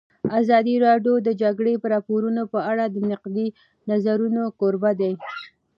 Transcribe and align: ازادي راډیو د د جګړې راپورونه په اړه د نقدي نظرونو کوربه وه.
ازادي 0.39 0.75
راډیو 0.87 1.13
د 1.21 1.23
د 1.27 1.29
جګړې 1.41 1.73
راپورونه 1.93 2.41
په 2.53 2.59
اړه 2.71 2.85
د 2.89 2.97
نقدي 3.11 3.47
نظرونو 3.89 4.43
کوربه 4.59 4.91
وه. 5.17 5.21